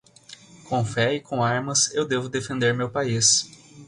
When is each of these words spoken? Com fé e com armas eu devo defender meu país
Com 0.63 0.83
fé 0.83 1.13
e 1.13 1.19
com 1.19 1.43
armas 1.43 1.93
eu 1.93 2.07
devo 2.07 2.27
defender 2.27 2.73
meu 2.73 2.89
país 2.89 3.47